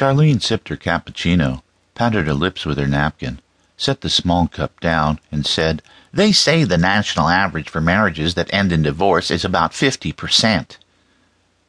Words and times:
Charlene 0.00 0.42
sipped 0.42 0.70
her 0.70 0.78
cappuccino, 0.78 1.60
patted 1.94 2.26
her 2.26 2.32
lips 2.32 2.64
with 2.64 2.78
her 2.78 2.86
napkin, 2.86 3.38
set 3.76 4.00
the 4.00 4.08
small 4.08 4.48
cup 4.48 4.80
down, 4.80 5.20
and 5.30 5.44
said, 5.44 5.82
They 6.10 6.32
say 6.32 6.64
the 6.64 6.78
national 6.78 7.28
average 7.28 7.68
for 7.68 7.82
marriages 7.82 8.32
that 8.32 8.48
end 8.50 8.72
in 8.72 8.80
divorce 8.80 9.30
is 9.30 9.44
about 9.44 9.72
50%. 9.72 10.78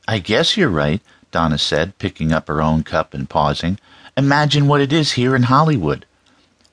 I 0.07 0.20
guess 0.20 0.55
you're 0.55 0.70
right, 0.70 1.02
Donna 1.31 1.57
said, 1.57 1.97
picking 1.97 2.31
up 2.31 2.47
her 2.47 2.62
own 2.62 2.84
cup 2.84 3.13
and 3.13 3.30
pausing. 3.30 3.77
Imagine 4.16 4.66
what 4.66 4.79
it 4.79 4.93
is 4.93 5.11
here 5.11 5.36
in 5.36 5.43
Hollywood. 5.43 6.05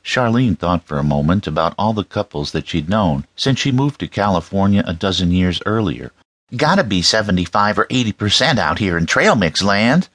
Charlene 0.04 0.56
thought 0.56 0.84
for 0.84 0.96
a 0.96 1.02
moment 1.02 1.48
about 1.48 1.74
all 1.76 1.92
the 1.92 2.04
couples 2.04 2.52
that 2.52 2.68
she'd 2.68 2.88
known 2.88 3.26
since 3.34 3.58
she 3.58 3.72
moved 3.72 3.98
to 3.98 4.06
California 4.06 4.84
a 4.86 4.94
dozen 4.94 5.32
years 5.32 5.60
earlier. 5.66 6.12
Gotta 6.56 6.84
be 6.84 7.02
75 7.02 7.80
or 7.80 7.86
80% 7.86 8.58
out 8.58 8.78
here 8.78 8.96
in 8.96 9.06
trail 9.06 9.34
mix 9.34 9.60
land. 9.60 10.08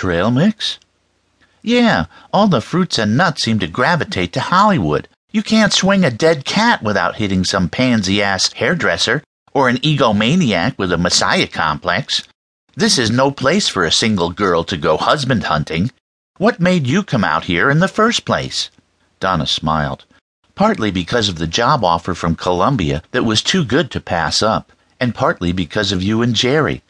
Trail 0.00 0.30
mix? 0.30 0.78
Yeah, 1.60 2.06
all 2.32 2.48
the 2.48 2.62
fruits 2.62 2.98
and 2.98 3.18
nuts 3.18 3.42
seem 3.42 3.58
to 3.58 3.66
gravitate 3.66 4.32
to 4.32 4.40
Hollywood. 4.40 5.08
You 5.30 5.42
can't 5.42 5.74
swing 5.74 6.06
a 6.06 6.10
dead 6.10 6.46
cat 6.46 6.82
without 6.82 7.16
hitting 7.16 7.44
some 7.44 7.68
pansy 7.68 8.22
ass 8.22 8.50
hairdresser 8.54 9.22
or 9.52 9.68
an 9.68 9.76
egomaniac 9.76 10.78
with 10.78 10.90
a 10.90 10.96
messiah 10.96 11.46
complex. 11.46 12.22
This 12.74 12.96
is 12.96 13.10
no 13.10 13.30
place 13.30 13.68
for 13.68 13.84
a 13.84 13.92
single 13.92 14.30
girl 14.30 14.64
to 14.64 14.78
go 14.78 14.96
husband 14.96 15.44
hunting. 15.44 15.90
What 16.38 16.60
made 16.60 16.86
you 16.86 17.02
come 17.02 17.22
out 17.22 17.44
here 17.44 17.68
in 17.68 17.80
the 17.80 17.86
first 17.86 18.24
place? 18.24 18.70
Donna 19.20 19.46
smiled. 19.46 20.06
Partly 20.54 20.90
because 20.90 21.28
of 21.28 21.36
the 21.36 21.46
job 21.46 21.84
offer 21.84 22.14
from 22.14 22.36
Columbia 22.36 23.02
that 23.10 23.26
was 23.26 23.42
too 23.42 23.66
good 23.66 23.90
to 23.90 24.00
pass 24.00 24.42
up, 24.42 24.72
and 24.98 25.14
partly 25.14 25.52
because 25.52 25.92
of 25.92 26.02
you 26.02 26.22
and 26.22 26.34
Jerry. 26.34 26.82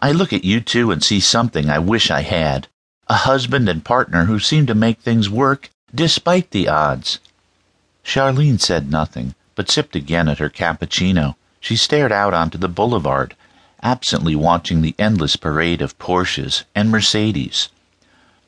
I 0.00 0.12
look 0.12 0.32
at 0.32 0.44
you 0.44 0.60
two 0.60 0.92
and 0.92 1.02
see 1.02 1.18
something 1.18 1.68
I 1.68 1.80
wish 1.80 2.08
I 2.10 2.22
had 2.22 2.68
a 3.08 3.14
husband 3.14 3.68
and 3.68 3.84
partner 3.84 4.26
who 4.26 4.38
seem 4.38 4.66
to 4.66 4.74
make 4.74 5.00
things 5.00 5.28
work 5.28 5.70
despite 5.94 6.50
the 6.50 6.68
odds. 6.68 7.18
Charlene 8.04 8.60
said 8.60 8.90
nothing, 8.90 9.34
but 9.56 9.70
sipped 9.70 9.96
again 9.96 10.28
at 10.28 10.38
her 10.38 10.50
cappuccino. 10.50 11.34
She 11.58 11.74
stared 11.74 12.12
out 12.12 12.32
onto 12.32 12.58
the 12.58 12.68
boulevard, 12.68 13.34
absently 13.82 14.36
watching 14.36 14.82
the 14.82 14.94
endless 14.98 15.34
parade 15.34 15.82
of 15.82 15.98
Porsches 15.98 16.62
and 16.74 16.90
Mercedes. 16.90 17.68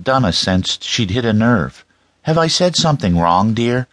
Donna 0.00 0.32
sensed 0.32 0.84
she'd 0.84 1.10
hit 1.10 1.24
a 1.24 1.32
nerve. 1.32 1.84
Have 2.22 2.38
I 2.38 2.46
said 2.46 2.76
something 2.76 3.18
wrong, 3.18 3.54
dear? 3.54 3.88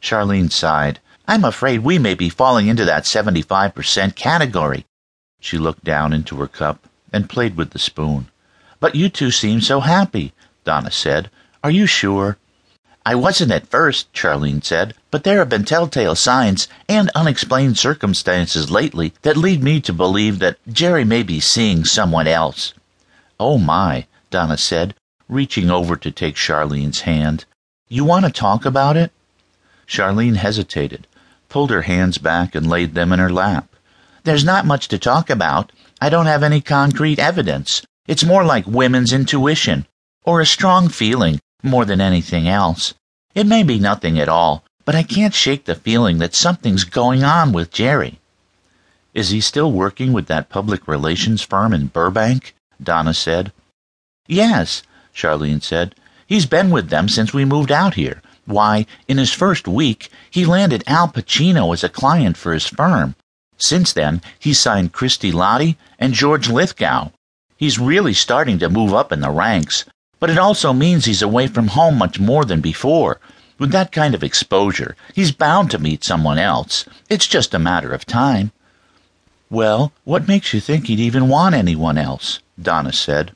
Charlene 0.00 0.50
sighed. 0.50 1.00
I'm 1.26 1.44
afraid 1.44 1.80
we 1.80 1.98
may 1.98 2.14
be 2.14 2.30
falling 2.30 2.68
into 2.68 2.86
that 2.86 3.04
75% 3.04 4.14
category. 4.14 4.86
She 5.40 5.58
looked 5.58 5.84
down 5.84 6.12
into 6.12 6.36
her 6.36 6.48
cup 6.48 6.88
and 7.12 7.28
played 7.28 7.56
with 7.56 7.70
the 7.70 7.78
spoon. 7.78 8.28
But 8.80 8.94
you 8.94 9.08
two 9.08 9.30
seem 9.30 9.60
so 9.60 9.80
happy, 9.80 10.32
Donna 10.64 10.90
said. 10.90 11.30
Are 11.62 11.70
you 11.70 11.86
sure? 11.86 12.38
I 13.06 13.14
wasn't 13.14 13.52
at 13.52 13.68
first, 13.68 14.12
Charlene 14.12 14.62
said, 14.62 14.94
but 15.10 15.24
there 15.24 15.38
have 15.38 15.48
been 15.48 15.64
telltale 15.64 16.14
signs 16.14 16.68
and 16.88 17.10
unexplained 17.14 17.78
circumstances 17.78 18.70
lately 18.70 19.14
that 19.22 19.36
lead 19.36 19.62
me 19.62 19.80
to 19.82 19.92
believe 19.92 20.38
that 20.40 20.58
Jerry 20.70 21.04
may 21.04 21.22
be 21.22 21.40
seeing 21.40 21.84
someone 21.84 22.26
else. 22.26 22.74
Oh 23.40 23.58
my, 23.58 24.06
Donna 24.30 24.58
said, 24.58 24.94
reaching 25.28 25.70
over 25.70 25.96
to 25.96 26.10
take 26.10 26.34
Charlene's 26.34 27.00
hand. 27.00 27.44
You 27.88 28.04
want 28.04 28.24
to 28.26 28.30
talk 28.30 28.64
about 28.64 28.96
it? 28.96 29.12
Charlene 29.86 30.36
hesitated 30.36 31.06
pulled 31.48 31.70
her 31.70 31.82
hands 31.82 32.18
back 32.18 32.54
and 32.54 32.68
laid 32.68 32.94
them 32.94 33.12
in 33.12 33.18
her 33.18 33.32
lap. 33.32 33.74
There's 34.28 34.44
not 34.44 34.66
much 34.66 34.88
to 34.88 34.98
talk 34.98 35.30
about. 35.30 35.72
I 36.02 36.10
don't 36.10 36.26
have 36.26 36.42
any 36.42 36.60
concrete 36.60 37.18
evidence. 37.18 37.80
It's 38.06 38.26
more 38.26 38.44
like 38.44 38.66
women's 38.66 39.10
intuition, 39.10 39.86
or 40.22 40.42
a 40.42 40.44
strong 40.44 40.90
feeling, 40.90 41.40
more 41.62 41.86
than 41.86 42.02
anything 42.02 42.46
else. 42.46 42.92
It 43.34 43.46
may 43.46 43.62
be 43.62 43.78
nothing 43.78 44.18
at 44.18 44.28
all, 44.28 44.64
but 44.84 44.94
I 44.94 45.02
can't 45.02 45.32
shake 45.32 45.64
the 45.64 45.74
feeling 45.74 46.18
that 46.18 46.34
something's 46.34 46.84
going 46.84 47.24
on 47.24 47.52
with 47.52 47.70
Jerry. 47.72 48.18
Is 49.14 49.30
he 49.30 49.40
still 49.40 49.72
working 49.72 50.12
with 50.12 50.26
that 50.26 50.50
public 50.50 50.86
relations 50.86 51.40
firm 51.40 51.72
in 51.72 51.86
Burbank? 51.86 52.54
Donna 52.82 53.14
said. 53.14 53.50
Yes, 54.26 54.82
Charlene 55.14 55.62
said. 55.62 55.94
He's 56.26 56.44
been 56.44 56.68
with 56.68 56.90
them 56.90 57.08
since 57.08 57.32
we 57.32 57.46
moved 57.46 57.72
out 57.72 57.94
here. 57.94 58.20
Why, 58.44 58.84
in 59.08 59.16
his 59.16 59.32
first 59.32 59.66
week, 59.66 60.10
he 60.30 60.44
landed 60.44 60.84
Al 60.86 61.08
Pacino 61.08 61.72
as 61.72 61.82
a 61.82 61.88
client 61.88 62.36
for 62.36 62.52
his 62.52 62.66
firm. 62.66 63.14
Since 63.58 63.92
then, 63.92 64.22
he's 64.38 64.58
signed 64.58 64.92
Christy 64.92 65.32
Lottie 65.32 65.76
and 65.98 66.14
George 66.14 66.48
Lithgow. 66.48 67.10
He's 67.56 67.78
really 67.78 68.14
starting 68.14 68.58
to 68.60 68.68
move 68.68 68.94
up 68.94 69.10
in 69.10 69.20
the 69.20 69.30
ranks, 69.30 69.84
but 70.20 70.30
it 70.30 70.38
also 70.38 70.72
means 70.72 71.04
he's 71.04 71.22
away 71.22 71.48
from 71.48 71.68
home 71.68 71.98
much 71.98 72.20
more 72.20 72.44
than 72.44 72.60
before. 72.60 73.20
With 73.58 73.72
that 73.72 73.90
kind 73.90 74.14
of 74.14 74.22
exposure, 74.22 74.94
he's 75.12 75.32
bound 75.32 75.72
to 75.72 75.78
meet 75.78 76.04
someone 76.04 76.38
else. 76.38 76.84
It's 77.08 77.26
just 77.26 77.52
a 77.54 77.58
matter 77.58 77.92
of 77.92 78.06
time. 78.06 78.52
Well, 79.50 79.92
what 80.04 80.28
makes 80.28 80.54
you 80.54 80.60
think 80.60 80.86
he'd 80.86 81.00
even 81.00 81.28
want 81.28 81.56
anyone 81.56 81.98
else? 81.98 82.38
Donna 82.60 82.92
said. 82.92 83.32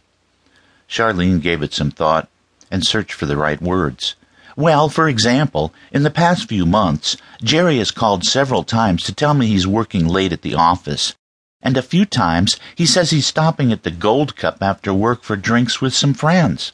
Charlene 0.88 1.40
gave 1.40 1.62
it 1.62 1.74
some 1.74 1.90
thought 1.90 2.28
and 2.70 2.86
searched 2.86 3.14
for 3.14 3.26
the 3.26 3.36
right 3.36 3.60
words. 3.60 4.14
Well, 4.56 4.88
for 4.88 5.08
example, 5.08 5.72
in 5.92 6.02
the 6.02 6.10
past 6.10 6.48
few 6.48 6.66
months, 6.66 7.16
Jerry 7.42 7.78
has 7.78 7.90
called 7.90 8.24
several 8.24 8.64
times 8.64 9.02
to 9.04 9.14
tell 9.14 9.34
me 9.34 9.46
he's 9.46 9.66
working 9.66 10.06
late 10.06 10.32
at 10.32 10.42
the 10.42 10.54
office. 10.54 11.14
And 11.62 11.76
a 11.76 11.82
few 11.82 12.04
times 12.04 12.58
he 12.74 12.84
says 12.84 13.10
he's 13.10 13.26
stopping 13.26 13.72
at 13.72 13.82
the 13.82 13.90
Gold 13.90 14.36
Cup 14.36 14.62
after 14.62 14.92
work 14.92 15.22
for 15.22 15.36
drinks 15.36 15.80
with 15.80 15.94
some 15.94 16.12
friends. 16.12 16.72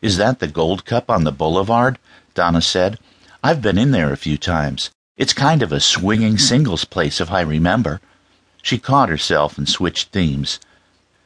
Is 0.00 0.16
that 0.16 0.38
the 0.38 0.48
Gold 0.48 0.84
Cup 0.84 1.10
on 1.10 1.24
the 1.24 1.32
boulevard? 1.32 1.98
Donna 2.34 2.60
said. 2.60 2.98
I've 3.42 3.62
been 3.62 3.78
in 3.78 3.90
there 3.90 4.12
a 4.12 4.16
few 4.16 4.36
times. 4.36 4.90
It's 5.16 5.32
kind 5.32 5.62
of 5.62 5.72
a 5.72 5.80
swinging 5.80 6.38
singles 6.38 6.84
place, 6.84 7.20
if 7.20 7.30
I 7.30 7.40
remember. 7.40 8.00
She 8.62 8.78
caught 8.78 9.08
herself 9.08 9.58
and 9.58 9.68
switched 9.68 10.08
themes. 10.08 10.60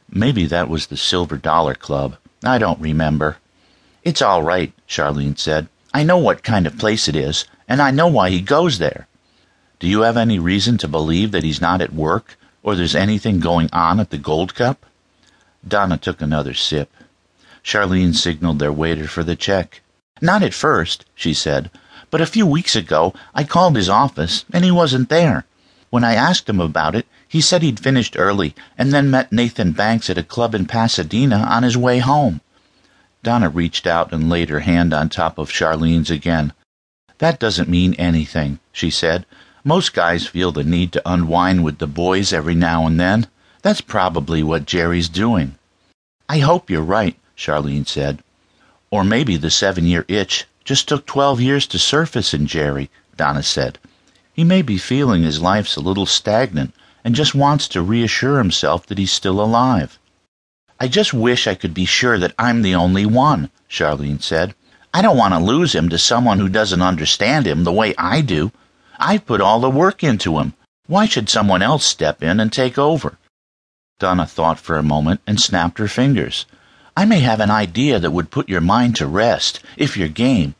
Maybe 0.09 0.45
that 0.45 0.69
was 0.69 0.87
the 0.87 0.97
Silver 0.97 1.37
Dollar 1.37 1.75
Club. 1.75 2.17
I 2.43 2.57
don't 2.57 2.79
remember. 2.79 3.37
It's 4.03 4.21
all 4.21 4.43
right, 4.43 4.73
Charlene 4.87 5.37
said. 5.37 5.67
I 5.93 6.03
know 6.03 6.17
what 6.17 6.43
kind 6.43 6.67
of 6.67 6.77
place 6.77 7.07
it 7.07 7.15
is, 7.15 7.45
and 7.67 7.81
I 7.81 7.91
know 7.91 8.07
why 8.07 8.29
he 8.29 8.41
goes 8.41 8.77
there. 8.77 9.07
Do 9.79 9.87
you 9.87 10.01
have 10.01 10.17
any 10.17 10.39
reason 10.39 10.77
to 10.79 10.87
believe 10.87 11.31
that 11.31 11.43
he's 11.43 11.61
not 11.61 11.81
at 11.81 11.93
work, 11.93 12.37
or 12.63 12.75
there's 12.75 12.95
anything 12.95 13.39
going 13.39 13.69
on 13.73 13.99
at 13.99 14.09
the 14.09 14.17
Gold 14.17 14.55
Cup? 14.55 14.85
Donna 15.67 15.97
took 15.97 16.21
another 16.21 16.53
sip. 16.53 16.91
Charlene 17.63 18.15
signaled 18.15 18.59
their 18.59 18.71
waiter 18.71 19.07
for 19.07 19.23
the 19.23 19.35
check. 19.35 19.81
Not 20.21 20.41
at 20.41 20.53
first, 20.53 21.05
she 21.13 21.33
said, 21.33 21.69
but 22.09 22.21
a 22.21 22.25
few 22.25 22.45
weeks 22.45 22.75
ago 22.75 23.13
I 23.35 23.43
called 23.43 23.75
his 23.75 23.89
office 23.89 24.45
and 24.53 24.63
he 24.63 24.71
wasn't 24.71 25.09
there. 25.09 25.45
When 25.89 26.03
I 26.03 26.13
asked 26.13 26.49
him 26.49 26.59
about 26.59 26.95
it, 26.95 27.05
he 27.27 27.41
said 27.41 27.61
he'd 27.61 27.79
finished 27.79 28.15
early 28.17 28.55
and 28.77 28.93
then 28.93 29.11
met 29.11 29.31
Nathan 29.31 29.73
Banks 29.73 30.09
at 30.09 30.17
a 30.17 30.23
club 30.23 30.55
in 30.55 30.65
Pasadena 30.65 31.37
on 31.49 31.63
his 31.63 31.77
way 31.77 31.99
home. 31.99 32.41
Donna 33.27 33.49
reached 33.49 33.85
out 33.85 34.13
and 34.13 34.29
laid 34.29 34.47
her 34.47 34.61
hand 34.61 34.93
on 34.93 35.09
top 35.09 35.37
of 35.37 35.49
Charlene's 35.49 36.09
again. 36.09 36.53
That 37.17 37.41
doesn't 37.41 37.67
mean 37.67 37.93
anything, 37.95 38.59
she 38.71 38.89
said. 38.89 39.25
Most 39.65 39.93
guys 39.93 40.25
feel 40.25 40.53
the 40.53 40.63
need 40.63 40.93
to 40.93 41.01
unwind 41.05 41.65
with 41.65 41.79
the 41.79 41.87
boys 41.87 42.31
every 42.31 42.55
now 42.55 42.87
and 42.87 42.97
then. 42.97 43.27
That's 43.63 43.81
probably 43.81 44.43
what 44.43 44.65
Jerry's 44.65 45.09
doing. 45.09 45.55
I 46.29 46.39
hope 46.39 46.69
you're 46.69 46.81
right, 46.81 47.17
Charlene 47.35 47.85
said. 47.85 48.23
Or 48.91 49.03
maybe 49.03 49.35
the 49.35 49.51
seven 49.51 49.85
year 49.85 50.05
itch 50.07 50.45
just 50.63 50.87
took 50.87 51.05
twelve 51.05 51.41
years 51.41 51.67
to 51.67 51.77
surface 51.77 52.33
in 52.33 52.47
Jerry, 52.47 52.89
Donna 53.17 53.43
said. 53.43 53.77
He 54.31 54.45
may 54.45 54.61
be 54.61 54.77
feeling 54.77 55.23
his 55.23 55.41
life's 55.41 55.75
a 55.75 55.81
little 55.81 56.05
stagnant 56.05 56.73
and 57.03 57.13
just 57.13 57.35
wants 57.35 57.67
to 57.67 57.81
reassure 57.81 58.37
himself 58.37 58.85
that 58.85 58.97
he's 58.97 59.11
still 59.11 59.41
alive. 59.41 59.99
I 60.79 60.87
just 60.87 61.13
wish 61.13 61.47
I 61.47 61.55
could 61.55 61.73
be 61.73 61.85
sure 61.85 62.19
that 62.19 62.35
I'm 62.37 62.61
the 62.61 62.75
only 62.75 63.05
one, 63.05 63.49
Charlene 63.69 64.21
said. 64.21 64.53
I 64.93 65.01
don't 65.01 65.17
want 65.17 65.33
to 65.33 65.39
lose 65.39 65.73
him 65.73 65.89
to 65.89 65.97
someone 65.97 66.39
who 66.39 66.49
doesn't 66.49 66.81
understand 66.81 67.47
him 67.47 67.63
the 67.63 67.71
way 67.71 67.95
I 67.97 68.21
do. 68.21 68.51
I've 68.99 69.25
put 69.25 69.41
all 69.41 69.59
the 69.59 69.69
work 69.69 70.03
into 70.03 70.37
him. 70.39 70.53
Why 70.85 71.05
should 71.05 71.29
someone 71.29 71.61
else 71.61 71.83
step 71.83 72.21
in 72.21 72.39
and 72.39 72.53
take 72.53 72.77
over? 72.77 73.17
Donna 73.99 74.27
thought 74.27 74.59
for 74.59 74.77
a 74.77 74.83
moment 74.83 75.21
and 75.25 75.41
snapped 75.41 75.79
her 75.79 75.87
fingers. 75.87 76.45
I 76.95 77.05
may 77.05 77.19
have 77.19 77.39
an 77.39 77.51
idea 77.51 77.99
that 77.99 78.11
would 78.11 78.31
put 78.31 78.47
your 78.47 78.61
mind 78.61 78.95
to 78.97 79.07
rest, 79.07 79.59
if 79.75 79.97
you're 79.97 80.07
game. 80.07 80.53